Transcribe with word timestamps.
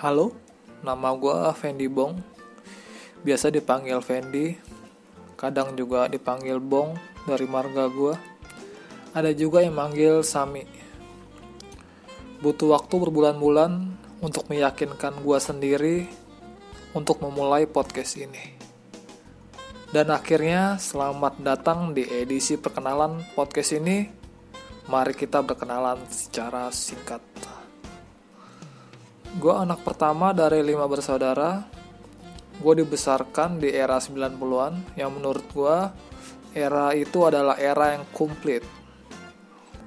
Halo, 0.00 0.32
nama 0.80 1.12
gue 1.12 1.52
Fendi 1.60 1.84
Bong. 1.84 2.16
Biasa 3.20 3.52
dipanggil 3.52 4.00
Fendi, 4.00 4.56
kadang 5.36 5.76
juga 5.76 6.08
dipanggil 6.08 6.56
Bong 6.56 6.96
dari 7.28 7.44
marga 7.44 7.84
gue. 7.84 8.16
Ada 9.12 9.36
juga 9.36 9.60
yang 9.60 9.76
manggil 9.76 10.24
Sami. 10.24 10.64
Butuh 12.40 12.80
waktu 12.80 12.96
berbulan-bulan 12.96 13.92
untuk 14.24 14.48
meyakinkan 14.48 15.20
gue 15.20 15.36
sendiri 15.36 16.08
untuk 16.96 17.20
memulai 17.20 17.68
podcast 17.68 18.16
ini. 18.16 18.56
Dan 19.92 20.08
akhirnya 20.08 20.80
selamat 20.80 21.44
datang 21.44 21.92
di 21.92 22.08
edisi 22.08 22.56
perkenalan 22.56 23.20
podcast 23.36 23.76
ini. 23.76 24.08
Mari 24.88 25.12
kita 25.12 25.44
berkenalan 25.44 26.00
secara 26.08 26.72
singkat. 26.72 27.29
Gue 29.38 29.54
anak 29.54 29.86
pertama 29.86 30.34
dari 30.34 30.58
lima 30.66 30.90
bersaudara. 30.90 31.62
Gue 32.58 32.74
dibesarkan 32.82 33.62
di 33.62 33.70
era 33.70 34.02
90-an 34.02 34.98
yang 34.98 35.14
menurut 35.14 35.46
gue 35.54 35.76
era 36.50 36.90
itu 36.98 37.22
adalah 37.22 37.54
era 37.54 37.94
yang 37.94 38.02
komplit. 38.10 38.66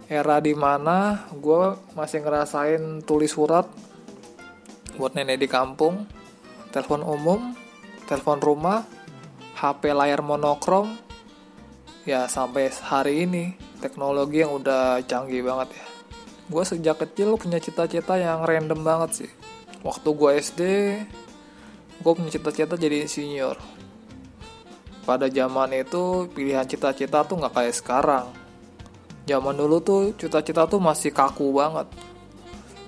Era 0.08 0.40
di 0.40 0.56
mana 0.56 1.28
gue 1.36 1.76
masih 1.92 2.24
ngerasain 2.24 3.04
tulis 3.04 3.36
surat 3.36 3.68
buat 4.96 5.12
nenek 5.12 5.44
di 5.44 5.48
kampung, 5.52 6.08
telepon 6.72 7.04
umum, 7.04 7.52
telepon 8.08 8.40
rumah, 8.40 8.88
HP 9.60 9.92
layar 9.92 10.24
monokrom, 10.24 10.96
ya 12.08 12.32
sampai 12.32 12.72
hari 12.72 13.28
ini 13.28 13.60
teknologi 13.84 14.40
yang 14.40 14.56
udah 14.56 15.04
canggih 15.04 15.44
banget 15.44 15.76
ya 15.76 15.93
gue 16.44 16.64
sejak 16.68 17.00
kecil 17.00 17.40
punya 17.40 17.60
cita-cita 17.60 18.20
yang 18.20 18.44
random 18.44 18.84
banget 18.84 19.24
sih. 19.24 19.32
Waktu 19.84 20.10
gue 20.12 20.32
SD 20.40 20.62
gue 22.04 22.12
punya 22.12 22.32
cita-cita 22.32 22.76
jadi 22.76 23.08
insinyur. 23.08 23.56
Pada 25.04 25.28
zaman 25.28 25.72
itu 25.76 26.28
pilihan 26.32 26.68
cita-cita 26.68 27.24
tuh 27.24 27.40
nggak 27.40 27.54
kayak 27.56 27.76
sekarang. 27.76 28.26
Zaman 29.24 29.56
dulu 29.56 29.80
tuh 29.80 30.02
cita-cita 30.20 30.68
tuh 30.68 30.84
masih 30.84 31.16
kaku 31.16 31.52
banget. 31.56 31.88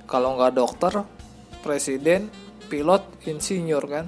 Kalau 0.07 0.35
nggak 0.35 0.55
dokter 0.55 0.93
presiden 1.63 2.27
pilot 2.67 3.03
insinyur 3.23 3.83
kan? 3.87 4.05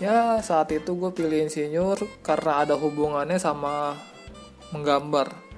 Ya 0.00 0.40
saat 0.40 0.72
itu 0.72 0.96
gue 0.96 1.12
pilih 1.12 1.46
insinyur 1.46 2.00
karena 2.24 2.64
ada 2.64 2.74
hubungannya 2.80 3.36
sama 3.36 3.94
menggambar 4.72 5.51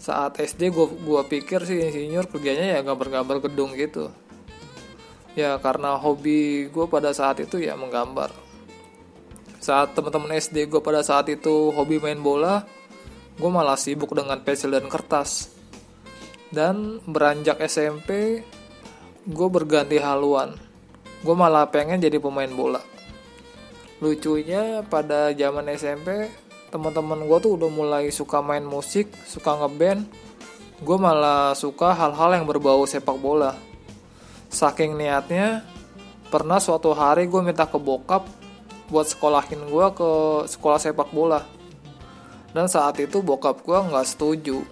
saat 0.00 0.40
SD 0.40 0.72
gue 0.72 0.86
gua 1.04 1.28
pikir 1.28 1.60
sih 1.68 1.76
insinyur 1.76 2.24
kerjanya 2.24 2.74
ya 2.74 2.80
gambar-gambar 2.80 3.44
gedung 3.44 3.76
gitu. 3.76 4.08
Ya 5.36 5.60
karena 5.60 5.94
hobi 6.00 6.72
gue 6.72 6.86
pada 6.88 7.12
saat 7.12 7.44
itu 7.44 7.60
ya 7.60 7.76
menggambar. 7.76 8.32
Saat 9.60 9.92
teman-teman 9.92 10.40
SD 10.40 10.72
gue 10.72 10.80
pada 10.80 11.04
saat 11.04 11.28
itu 11.28 11.68
hobi 11.76 12.00
main 12.00 12.16
bola 12.16 12.64
gue 13.36 13.50
malah 13.52 13.76
sibuk 13.76 14.16
dengan 14.16 14.40
pensil 14.40 14.72
dan 14.72 14.88
kertas. 14.88 15.52
Dan 16.48 16.98
beranjak 17.04 17.60
SMP 17.68 18.40
gue 19.28 19.48
berganti 19.52 20.00
haluan. 20.00 20.56
Gue 21.20 21.36
malah 21.36 21.68
pengen 21.68 22.00
jadi 22.00 22.16
pemain 22.16 22.48
bola. 22.48 22.80
Lucunya 24.00 24.80
pada 24.88 25.28
zaman 25.36 25.68
SMP 25.76 26.32
teman-teman 26.70 27.26
gue 27.26 27.38
tuh 27.42 27.58
udah 27.58 27.70
mulai 27.70 28.14
suka 28.14 28.38
main 28.38 28.62
musik 28.62 29.10
suka 29.26 29.58
ngeband. 29.58 30.06
Gue 30.80 30.96
malah 30.96 31.52
suka 31.52 31.92
hal-hal 31.92 32.40
yang 32.40 32.46
berbau 32.48 32.86
sepak 32.88 33.18
bola. 33.18 33.52
Saking 34.48 34.96
niatnya 34.96 35.66
pernah 36.30 36.62
suatu 36.62 36.94
hari 36.94 37.26
gue 37.26 37.42
minta 37.42 37.66
ke 37.66 37.76
bokap 37.76 38.24
buat 38.88 39.04
sekolahin 39.04 39.68
gue 39.68 39.86
ke 39.92 40.10
sekolah 40.48 40.80
sepak 40.80 41.10
bola. 41.10 41.44
Dan 42.54 42.70
saat 42.70 42.96
itu 43.02 43.20
bokap 43.20 43.66
gue 43.66 43.76
nggak 43.76 44.06
setuju. 44.06 44.62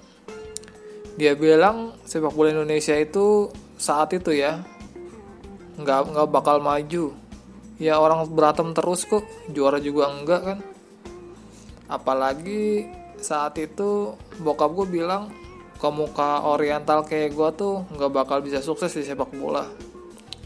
Dia 1.18 1.34
bilang 1.34 1.98
sepak 2.06 2.32
bola 2.32 2.54
Indonesia 2.54 2.94
itu 2.94 3.50
saat 3.76 4.14
itu 4.14 4.32
ya 4.32 4.62
nggak 5.76 6.14
nggak 6.14 6.28
bakal 6.30 6.62
maju. 6.62 7.12
Ya 7.78 7.98
orang 7.98 8.26
berantem 8.32 8.74
terus 8.74 9.06
kok 9.06 9.22
juara 9.54 9.78
juga 9.78 10.10
enggak 10.10 10.42
kan 10.42 10.58
apalagi 11.88 12.86
saat 13.18 13.58
itu 13.58 14.14
bokap 14.38 14.70
gue 14.78 15.00
bilang 15.02 15.32
muka 15.86 16.42
oriental 16.42 17.06
kayak 17.06 17.38
gue 17.38 17.48
tuh 17.54 17.74
nggak 17.94 18.10
bakal 18.10 18.38
bisa 18.42 18.58
sukses 18.58 18.90
di 18.92 19.06
sepak 19.06 19.30
bola. 19.30 19.62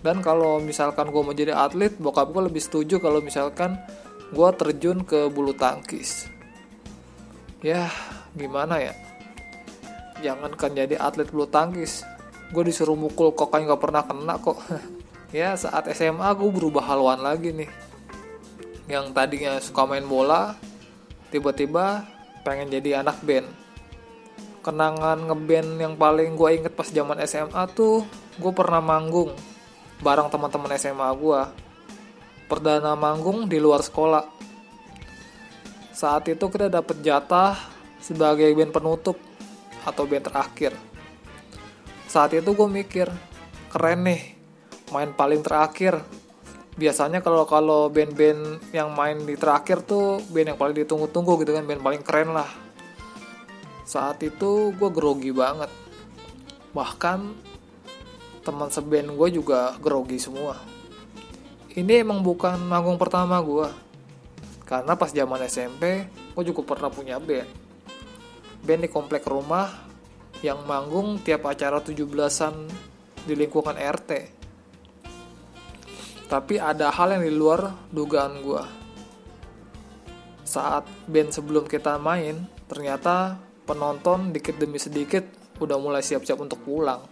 Dan 0.02 0.20
kalau 0.20 0.60
misalkan 0.60 1.08
gue 1.08 1.22
mau 1.24 1.32
jadi 1.32 1.56
atlet 1.56 1.94
bokap 1.96 2.34
gue 2.36 2.52
lebih 2.52 2.60
setuju 2.60 3.00
kalau 3.00 3.24
misalkan 3.24 3.80
gue 4.28 4.48
terjun 4.60 5.00
ke 5.08 5.32
bulu 5.32 5.56
tangkis. 5.56 6.28
Ya 7.64 7.88
gimana 8.36 8.76
ya? 8.82 8.92
Jangan 10.20 10.52
kan 10.52 10.76
jadi 10.76 11.00
atlet 11.00 11.32
bulu 11.32 11.48
tangkis 11.48 12.04
gue 12.52 12.62
disuruh 12.68 12.98
mukul 12.98 13.32
kok 13.32 13.48
kan 13.48 13.64
nggak 13.64 13.80
pernah 13.80 14.04
kena 14.04 14.36
kok. 14.36 14.60
Ya 15.32 15.56
saat 15.56 15.88
SMA 15.96 16.28
gue 16.36 16.44
berubah 16.52 16.84
haluan 16.92 17.24
lagi 17.24 17.56
nih. 17.56 17.72
Yang 18.84 19.16
tadinya 19.16 19.56
suka 19.64 19.88
main 19.88 20.04
bola 20.04 20.60
tiba-tiba 21.32 22.04
pengen 22.44 22.68
jadi 22.68 23.00
anak 23.00 23.24
band. 23.24 23.48
Kenangan 24.62 25.18
ngeband 25.26 25.80
yang 25.80 25.94
paling 25.98 26.38
gue 26.38 26.48
inget 26.54 26.76
pas 26.76 26.86
zaman 26.86 27.18
SMA 27.26 27.64
tuh 27.74 28.06
gue 28.38 28.52
pernah 28.54 28.78
manggung 28.78 29.34
bareng 30.04 30.30
teman-teman 30.30 30.76
SMA 30.78 31.08
gue 31.18 31.40
perdana 32.46 32.92
manggung 32.92 33.48
di 33.48 33.56
luar 33.56 33.80
sekolah. 33.80 34.28
Saat 35.96 36.28
itu 36.30 36.44
kita 36.46 36.68
dapet 36.68 37.00
jatah 37.00 37.56
sebagai 37.98 38.52
band 38.52 38.70
penutup 38.70 39.16
atau 39.82 40.04
band 40.06 40.28
terakhir. 40.30 40.76
Saat 42.06 42.36
itu 42.36 42.50
gue 42.52 42.68
mikir 42.68 43.08
keren 43.72 44.04
nih 44.04 44.36
main 44.92 45.16
paling 45.16 45.40
terakhir 45.40 46.04
biasanya 46.72 47.20
kalau 47.20 47.44
kalau 47.44 47.92
band-band 47.92 48.72
yang 48.72 48.96
main 48.96 49.20
di 49.20 49.36
terakhir 49.36 49.84
tuh 49.84 50.24
band 50.32 50.56
yang 50.56 50.58
paling 50.58 50.76
ditunggu-tunggu 50.84 51.44
gitu 51.44 51.52
kan 51.52 51.64
band 51.68 51.82
paling 51.84 52.02
keren 52.04 52.32
lah. 52.32 52.48
Saat 53.84 54.24
itu 54.24 54.72
gue 54.72 54.90
grogi 54.90 55.28
banget. 55.34 55.68
Bahkan 56.72 57.20
teman 58.40 58.72
seband 58.72 59.12
gue 59.12 59.28
juga 59.36 59.76
grogi 59.76 60.16
semua. 60.16 60.56
Ini 61.72 62.04
emang 62.04 62.24
bukan 62.24 62.60
manggung 62.64 62.96
pertama 62.96 63.40
gue 63.40 63.68
karena 64.64 64.96
pas 64.96 65.12
zaman 65.12 65.44
SMP 65.44 66.08
gue 66.08 66.44
juga 66.48 66.64
pernah 66.64 66.88
punya 66.88 67.20
band. 67.20 67.48
Band 68.64 68.80
di 68.80 68.88
komplek 68.88 69.28
rumah 69.28 69.68
yang 70.40 70.64
manggung 70.64 71.20
tiap 71.20 71.44
acara 71.44 71.84
17-an 71.84 72.54
di 73.28 73.34
lingkungan 73.36 73.76
RT 73.76 74.41
tapi 76.32 76.56
ada 76.56 76.88
hal 76.88 77.20
yang 77.20 77.28
di 77.28 77.32
luar 77.36 77.92
dugaan 77.92 78.40
gue 78.40 78.64
saat 80.48 80.88
band 81.04 81.28
sebelum 81.28 81.68
kita 81.68 82.00
main 82.00 82.48
ternyata 82.72 83.36
penonton 83.68 84.32
dikit 84.32 84.56
demi 84.56 84.80
sedikit 84.80 85.28
udah 85.60 85.76
mulai 85.76 86.00
siap-siap 86.00 86.40
untuk 86.40 86.60
pulang. 86.64 87.04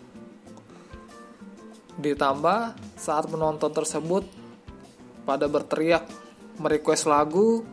Ditambah 2.01 2.61
saat 2.97 3.29
penonton 3.29 3.71
tersebut 3.71 4.25
pada 5.29 5.49
berteriak 5.49 6.09
merequest 6.57 7.05
lagu 7.05 7.65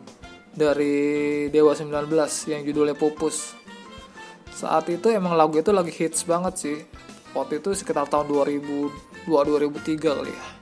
dari 0.52 1.48
Dewa 1.48 1.72
19 1.72 2.12
yang 2.52 2.62
judulnya 2.68 2.96
Pupus. 2.96 3.56
Saat 4.52 4.92
itu 4.92 5.12
emang 5.12 5.36
lagu 5.40 5.56
itu 5.56 5.72
lagi 5.72 5.96
hits 5.96 6.28
banget 6.28 6.54
sih. 6.60 6.78
Waktu 7.32 7.64
itu 7.64 7.72
sekitar 7.72 8.08
tahun 8.12 8.28
2002 8.32 9.28
2003 9.28 10.00
kali 10.00 10.34
ya 10.34 10.57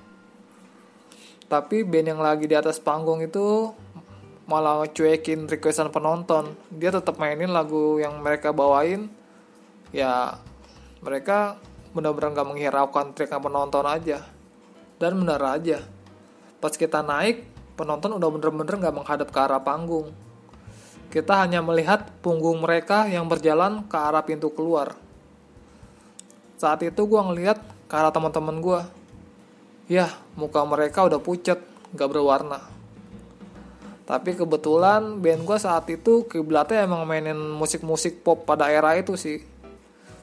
tapi 1.46 1.86
band 1.86 2.18
yang 2.18 2.22
lagi 2.22 2.50
di 2.50 2.58
atas 2.58 2.82
panggung 2.82 3.22
itu 3.22 3.70
malah 4.50 4.86
cuekin 4.90 5.46
requestan 5.46 5.94
penonton. 5.94 6.58
Dia 6.74 6.90
tetap 6.90 7.22
mainin 7.22 7.54
lagu 7.54 8.02
yang 8.02 8.22
mereka 8.22 8.50
bawain. 8.50 9.10
Ya 9.94 10.42
mereka 11.06 11.62
benar-benar 11.94 12.34
gak 12.34 12.50
menghiraukan 12.50 13.06
teriakan 13.14 13.42
penonton 13.46 13.86
aja. 13.86 14.26
Dan 14.98 15.22
benar 15.22 15.42
aja. 15.58 15.86
Pas 16.58 16.74
kita 16.74 17.06
naik 17.06 17.46
penonton 17.78 18.18
udah 18.18 18.30
bener-bener 18.34 18.82
gak 18.82 18.96
menghadap 18.96 19.30
ke 19.30 19.40
arah 19.42 19.62
panggung. 19.62 20.10
Kita 21.14 21.46
hanya 21.46 21.62
melihat 21.62 22.10
punggung 22.26 22.58
mereka 22.66 23.06
yang 23.06 23.30
berjalan 23.30 23.86
ke 23.86 23.98
arah 23.98 24.26
pintu 24.26 24.50
keluar. 24.50 24.98
Saat 26.58 26.82
itu 26.82 27.06
gue 27.06 27.22
ngeliat 27.22 27.62
ke 27.86 27.94
arah 27.94 28.10
teman-teman 28.10 28.58
gue 28.58 29.05
ya 29.86 30.10
muka 30.34 30.62
mereka 30.66 31.06
udah 31.06 31.22
pucat 31.22 31.62
gak 31.94 32.10
berwarna. 32.10 32.62
Tapi 34.06 34.38
kebetulan 34.38 35.18
band 35.18 35.42
gue 35.50 35.58
saat 35.58 35.90
itu 35.90 36.30
kiblatnya 36.30 36.86
emang 36.86 37.10
mainin 37.10 37.38
musik-musik 37.38 38.22
pop 38.22 38.46
pada 38.46 38.70
era 38.70 38.94
itu 38.94 39.18
sih. 39.18 39.42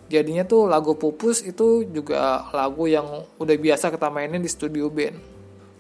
Jadinya 0.07 0.47
tuh 0.47 0.71
lagu 0.71 0.95
pupus 0.95 1.43
itu 1.43 1.83
juga 1.91 2.47
lagu 2.55 2.87
yang 2.87 3.27
udah 3.43 3.57
biasa 3.59 3.91
kita 3.91 4.07
mainin 4.07 4.39
di 4.39 4.47
studio 4.47 4.87
band. 4.87 5.19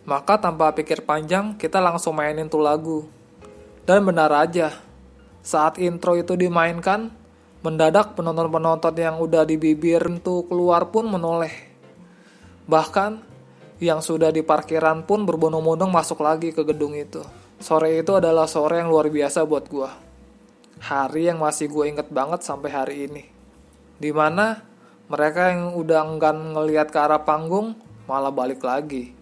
Maka 0.03 0.35
tanpa 0.35 0.75
pikir 0.75 1.07
panjang 1.07 1.55
kita 1.55 1.79
langsung 1.79 2.19
mainin 2.19 2.51
tuh 2.51 2.59
lagu. 2.59 3.07
Dan 3.87 4.03
benar 4.03 4.35
aja 4.35 4.75
saat 5.43 5.79
intro 5.79 6.19
itu 6.19 6.35
dimainkan 6.35 7.11
mendadak 7.63 8.19
penonton-penonton 8.19 8.95
yang 8.99 9.23
udah 9.23 9.47
di 9.47 9.55
bibir 9.55 10.03
tuh 10.19 10.43
keluar 10.51 10.91
pun 10.91 11.07
menoleh. 11.07 11.55
Bahkan 12.67 13.32
yang 13.83 13.99
sudah 13.99 14.31
di 14.31 14.47
parkiran 14.47 15.03
pun 15.03 15.27
berbondong-bondong 15.27 15.91
masuk 15.91 16.23
lagi 16.23 16.55
ke 16.55 16.63
gedung 16.63 16.95
itu 16.95 17.21
sore 17.59 17.99
itu 17.99 18.15
adalah 18.15 18.47
sore 18.47 18.79
yang 18.79 18.89
luar 18.95 19.11
biasa 19.11 19.43
buat 19.43 19.67
gua 19.67 20.13
hari 20.83 21.31
yang 21.31 21.39
masih 21.39 21.71
gue 21.71 21.95
inget 21.95 22.11
banget 22.11 22.43
sampai 22.43 22.71
hari 22.75 22.97
ini. 23.07 23.25
Di 24.03 24.11
mana 24.11 24.59
mereka 25.07 25.55
yang 25.55 25.79
udah 25.79 26.03
enggan 26.03 26.59
ngelihat 26.59 26.91
ke 26.91 26.99
arah 26.99 27.23
panggung 27.23 27.79
malah 28.11 28.35
balik 28.35 28.67
lagi. 28.67 29.15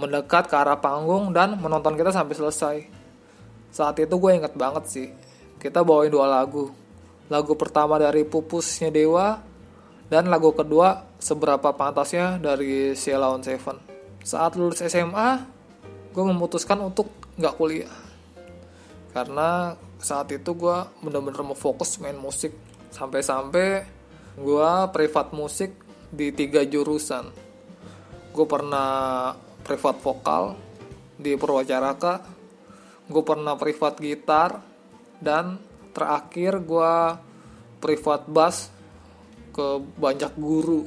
Mendekat 0.00 0.48
ke 0.48 0.56
arah 0.56 0.80
panggung 0.80 1.36
dan 1.36 1.60
menonton 1.60 1.92
kita 1.92 2.08
sampai 2.08 2.34
selesai. 2.34 2.76
Saat 3.68 4.00
itu 4.00 4.16
gue 4.16 4.32
inget 4.32 4.56
banget 4.56 4.84
sih. 4.88 5.08
Kita 5.60 5.84
bawain 5.84 6.08
dua 6.08 6.24
lagu. 6.24 6.72
Lagu 7.28 7.52
pertama 7.52 8.00
dari 8.00 8.24
Pupusnya 8.24 8.88
Dewa 8.88 9.36
dan 10.08 10.32
lagu 10.32 10.52
kedua 10.56 11.16
Seberapa 11.20 11.76
Pantasnya 11.76 12.40
dari 12.40 12.96
Sheila 12.96 13.32
on 13.32 13.44
Seven. 13.44 13.76
Saat 14.24 14.56
lulus 14.56 14.80
SMA, 14.84 15.44
gue 16.12 16.24
memutuskan 16.24 16.80
untuk 16.80 17.12
nggak 17.36 17.54
kuliah. 17.56 17.96
Karena 19.12 19.76
saat 19.98 20.30
itu 20.30 20.54
gue 20.54 20.76
bener-bener 21.02 21.42
mau 21.42 21.58
fokus 21.58 21.98
main 21.98 22.14
musik 22.14 22.54
sampai-sampai 22.94 23.82
gue 24.38 24.70
privat 24.94 25.34
musik 25.34 25.74
di 26.08 26.30
tiga 26.30 26.62
jurusan 26.62 27.26
gue 28.30 28.46
pernah 28.46 29.34
privat 29.66 29.98
vokal 29.98 30.54
di 31.18 31.34
Purwacaraka 31.34 32.22
gue 33.10 33.22
pernah 33.26 33.58
privat 33.58 33.98
gitar 33.98 34.62
dan 35.18 35.58
terakhir 35.90 36.62
gue 36.62 36.94
privat 37.82 38.30
bass 38.30 38.70
ke 39.58 39.82
banyak 39.98 40.38
guru. 40.38 40.86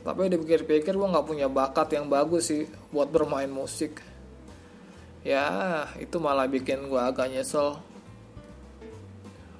Tapi 0.00 0.32
dipikir-pikir 0.32 0.96
gue 0.96 1.12
nggak 1.12 1.28
punya 1.28 1.44
bakat 1.52 1.92
yang 1.92 2.08
bagus 2.08 2.48
sih 2.48 2.64
buat 2.88 3.12
bermain 3.12 3.52
musik. 3.52 4.00
Ya 5.20 5.84
itu 6.00 6.16
malah 6.16 6.48
bikin 6.48 6.88
gue 6.88 6.96
agak 6.96 7.28
nyesel. 7.28 7.76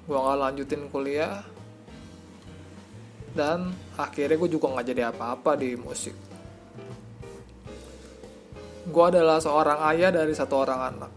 Gue 0.09 0.17
nggak 0.17 0.39
lanjutin 0.41 0.89
kuliah. 0.89 1.45
Dan 3.37 3.69
akhirnya 3.93 4.33
gue 4.33 4.49
juga 4.49 4.73
nggak 4.73 4.87
jadi 4.89 5.13
apa-apa 5.13 5.53
di 5.61 5.77
musik. 5.77 6.17
Gue 8.89 9.05
adalah 9.13 9.37
seorang 9.37 9.77
ayah 9.93 10.09
dari 10.09 10.33
satu 10.33 10.57
orang 10.57 10.81
anak. 10.89 11.13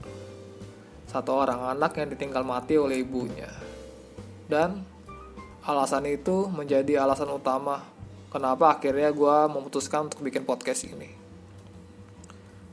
Satu 1.08 1.32
orang 1.32 1.72
anak 1.72 1.96
yang 1.96 2.12
ditinggal 2.12 2.44
mati 2.44 2.76
oleh 2.76 3.00
ibunya. 3.00 3.48
Dan 4.44 4.93
alasan 5.64 6.04
itu 6.04 6.44
menjadi 6.52 7.00
alasan 7.00 7.32
utama 7.32 7.80
kenapa 8.28 8.76
akhirnya 8.76 9.08
gue 9.08 9.36
memutuskan 9.48 10.12
untuk 10.12 10.20
bikin 10.20 10.44
podcast 10.44 10.84
ini. 10.84 11.08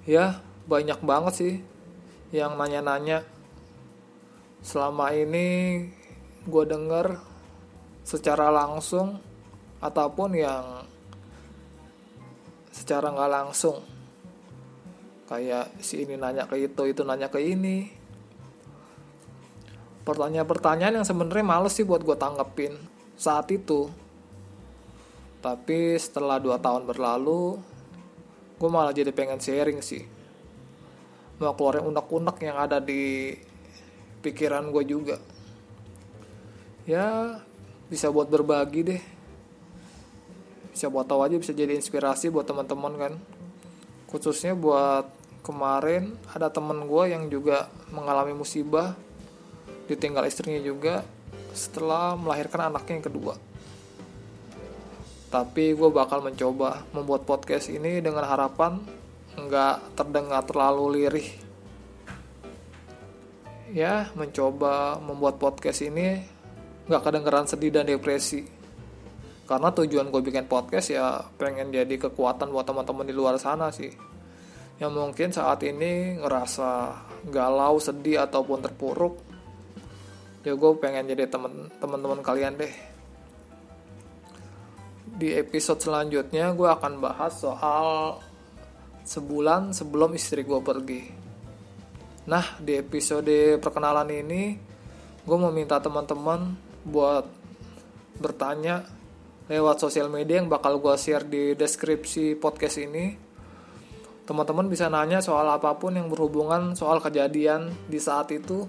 Ya 0.03 0.43
banyak 0.67 0.99
banget 0.99 1.33
sih 1.37 1.53
yang 2.35 2.59
nanya-nanya. 2.59 3.23
Selama 4.59 5.15
ini 5.15 5.87
gue 6.43 6.63
denger 6.67 7.21
secara 8.03 8.51
langsung 8.51 9.23
ataupun 9.79 10.35
yang 10.35 10.83
secara 12.75 13.07
nggak 13.13 13.31
langsung. 13.31 13.79
Kayak 15.31 15.71
si 15.79 16.03
ini 16.03 16.19
nanya 16.19 16.43
ke 16.43 16.59
itu 16.59 16.83
itu 16.91 17.07
nanya 17.07 17.31
ke 17.31 17.39
ini 17.39 18.00
pertanyaan-pertanyaan 20.01 21.01
yang 21.01 21.07
sebenarnya 21.07 21.45
males 21.45 21.77
sih 21.77 21.85
buat 21.85 22.01
gue 22.01 22.17
tanggepin 22.17 22.73
saat 23.17 23.49
itu. 23.53 23.89
Tapi 25.41 25.97
setelah 25.97 26.37
dua 26.37 26.61
tahun 26.61 26.85
berlalu 26.85 27.57
gue 28.61 28.69
malah 28.69 28.93
jadi 28.93 29.09
pengen 29.09 29.41
sharing 29.41 29.81
sih. 29.81 30.05
Mau 31.41 31.57
keluarin 31.57 31.89
unek-unek 31.89 32.37
yang 32.45 32.57
ada 32.61 32.77
di 32.77 33.33
pikiran 34.21 34.69
gue 34.69 34.83
juga. 34.85 35.17
Ya 36.85 37.41
bisa 37.89 38.13
buat 38.13 38.29
berbagi 38.29 38.81
deh. 38.85 39.01
Bisa 40.69 40.93
buat 40.93 41.09
tahu 41.09 41.25
aja 41.25 41.35
bisa 41.41 41.53
jadi 41.53 41.73
inspirasi 41.73 42.29
buat 42.29 42.45
teman-teman 42.45 42.93
kan. 42.97 43.13
Khususnya 44.09 44.53
buat 44.53 45.09
kemarin 45.41 46.13
ada 46.29 46.53
temen 46.53 46.85
gue 46.85 47.03
yang 47.09 47.25
juga 47.33 47.73
mengalami 47.89 48.37
musibah 48.37 48.93
ditinggal 49.89 50.27
istrinya 50.27 50.61
juga 50.61 51.01
setelah 51.51 52.15
melahirkan 52.15 52.71
anaknya 52.71 52.99
yang 52.99 53.05
kedua. 53.05 53.33
Tapi 55.31 55.71
gue 55.71 55.89
bakal 55.91 56.19
mencoba 56.19 56.83
membuat 56.91 57.23
podcast 57.23 57.71
ini 57.71 58.03
dengan 58.03 58.27
harapan 58.27 58.83
nggak 59.39 59.95
terdengar 59.95 60.43
terlalu 60.43 60.99
lirih. 60.99 61.29
Ya 63.71 64.11
mencoba 64.19 64.99
membuat 64.99 65.39
podcast 65.39 65.87
ini 65.87 66.19
nggak 66.91 67.03
kedengeran 67.07 67.47
sedih 67.47 67.71
dan 67.71 67.87
depresi. 67.87 68.43
Karena 69.47 69.71
tujuan 69.71 70.11
gue 70.11 70.19
bikin 70.19 70.51
podcast 70.51 70.91
ya 70.91 71.23
pengen 71.39 71.71
jadi 71.71 71.95
kekuatan 71.95 72.51
buat 72.51 72.67
teman-teman 72.67 73.07
di 73.07 73.15
luar 73.15 73.39
sana 73.39 73.71
sih. 73.71 73.91
Yang 74.83 74.91
mungkin 74.91 75.29
saat 75.31 75.63
ini 75.63 76.19
ngerasa 76.19 76.69
galau 77.31 77.79
sedih 77.79 78.19
ataupun 78.27 78.59
terpuruk 78.59 79.30
ya 80.41 80.53
gue 80.57 80.71
pengen 80.81 81.09
jadi 81.11 81.29
temen 81.29 81.69
teman-teman 81.77 82.19
kalian 82.25 82.57
deh 82.57 82.73
di 85.21 85.37
episode 85.37 85.81
selanjutnya 85.81 86.53
gue 86.57 86.65
akan 86.65 86.97
bahas 86.97 87.37
soal 87.37 88.17
sebulan 89.05 89.73
sebelum 89.73 90.17
istri 90.17 90.41
gue 90.41 90.59
pergi 90.61 91.01
nah 92.25 92.57
di 92.57 92.77
episode 92.77 93.61
perkenalan 93.61 94.09
ini 94.09 94.57
gue 95.21 95.37
mau 95.37 95.53
minta 95.53 95.77
teman-teman 95.77 96.57
buat 96.85 97.25
bertanya 98.17 98.85
lewat 99.51 99.83
sosial 99.83 100.07
media 100.07 100.39
yang 100.39 100.47
bakal 100.47 100.79
gue 100.79 100.95
share 100.95 101.27
di 101.27 101.57
deskripsi 101.59 102.39
podcast 102.39 102.79
ini. 102.79 103.11
Teman-teman 104.23 104.71
bisa 104.71 104.87
nanya 104.87 105.19
soal 105.19 105.43
apa 105.49 105.75
pun 105.75 105.91
yang 105.91 106.07
berhubungan 106.07 106.71
soal 106.71 107.03
kejadian 107.03 107.67
di 107.91 107.99
saat 107.99 108.31
itu. 108.31 108.63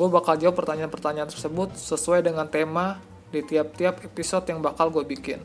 Gue 0.00 0.08
bakal 0.08 0.40
jawab 0.40 0.56
pertanyaan-pertanyaan 0.64 1.28
tersebut 1.28 1.76
sesuai 1.76 2.24
dengan 2.24 2.48
tema 2.48 3.04
di 3.28 3.44
tiap-tiap 3.44 4.00
episode 4.00 4.48
yang 4.48 4.64
bakal 4.64 4.88
gue 4.88 5.04
bikin. 5.04 5.44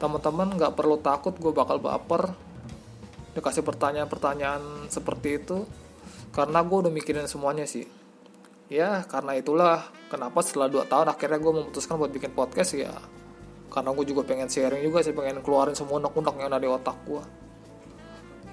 Teman-teman 0.00 0.56
gak 0.56 0.72
perlu 0.72 0.96
takut 0.96 1.36
gue 1.36 1.52
bakal 1.52 1.76
baper 1.76 2.32
dikasih 3.36 3.60
pertanyaan-pertanyaan 3.60 4.88
seperti 4.88 5.44
itu 5.44 5.68
karena 6.32 6.64
gue 6.64 6.88
udah 6.88 6.92
mikirin 6.96 7.28
semuanya 7.28 7.68
sih. 7.68 7.84
Ya 8.72 9.04
karena 9.04 9.36
itulah 9.36 9.92
kenapa 10.08 10.40
setelah 10.40 10.72
2 10.72 10.88
tahun 10.88 11.12
akhirnya 11.12 11.36
gue 11.36 11.52
memutuskan 11.52 12.00
buat 12.00 12.16
bikin 12.16 12.32
podcast 12.32 12.72
ya. 12.80 12.96
Karena 13.68 13.92
gue 13.92 14.08
juga 14.08 14.24
pengen 14.24 14.48
sharing 14.48 14.80
juga 14.80 15.04
sih 15.04 15.12
pengen 15.12 15.44
keluarin 15.44 15.76
semua 15.76 16.00
unek-unek 16.00 16.40
yang 16.40 16.48
ada 16.48 16.64
di 16.64 16.68
otak 16.72 16.96
gue 17.04 17.44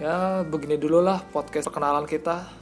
ya 0.01 0.41
begini 0.41 0.81
dulu 0.81 0.97
lah 0.97 1.21
podcast 1.29 1.69
perkenalan 1.69 2.09
kita 2.09 2.60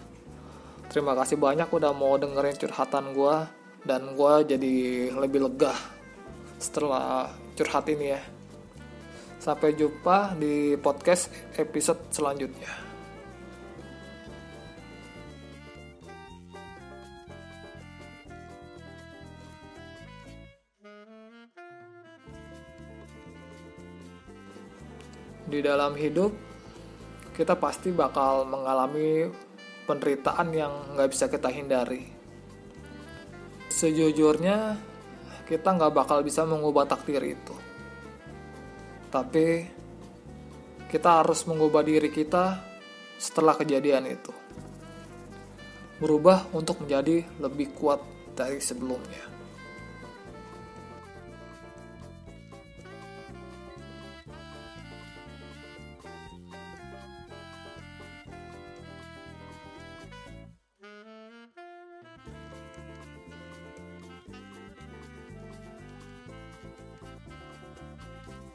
terima 0.89 1.13
kasih 1.13 1.37
banyak 1.37 1.69
udah 1.69 1.93
mau 1.93 2.17
dengerin 2.17 2.57
curhatan 2.57 3.13
gue 3.13 3.37
dan 3.85 4.17
gue 4.17 4.33
jadi 4.57 4.75
lebih 5.13 5.45
lega 5.45 5.71
setelah 6.57 7.29
curhat 7.53 7.85
ini 7.87 8.17
ya. 8.17 8.21
Sampai 9.39 9.71
jumpa 9.77 10.35
di 10.35 10.75
podcast 10.75 11.31
episode 11.55 12.11
selanjutnya. 12.11 12.67
Di 25.49 25.65
dalam 25.65 25.97
hidup 25.97 26.29
kita 27.33 27.55
pasti 27.57 27.89
bakal 27.89 28.43
mengalami 28.43 29.48
penderitaan 29.89 30.53
yang 30.53 30.93
nggak 30.93 31.09
bisa 31.09 31.25
kita 31.25 31.49
hindari. 31.49 32.05
Sejujurnya 33.73 34.77
kita 35.49 35.73
nggak 35.73 35.93
bakal 35.97 36.21
bisa 36.21 36.45
mengubah 36.45 36.85
takdir 36.85 37.25
itu. 37.25 37.57
Tapi 39.09 39.65
kita 40.93 41.25
harus 41.25 41.41
mengubah 41.49 41.81
diri 41.81 42.13
kita 42.13 42.61
setelah 43.17 43.57
kejadian 43.57 44.05
itu. 44.05 44.29
Berubah 45.97 46.45
untuk 46.53 46.85
menjadi 46.85 47.25
lebih 47.41 47.73
kuat 47.73 48.05
dari 48.37 48.61
sebelumnya. 48.61 49.38